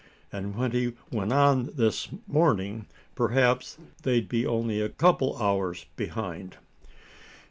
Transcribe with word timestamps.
And 0.33 0.55
when 0.55 0.71
he 0.71 0.93
went 1.11 1.31
on 1.31 1.69
this 1.75 2.07
morning, 2.25 2.87
perhaps 3.13 3.77
they'd 4.01 4.27
be 4.27 4.47
only 4.47 4.81
a 4.81 4.89
couple 4.89 5.35
of 5.35 5.41
hours 5.43 5.85
behind." 5.95 6.57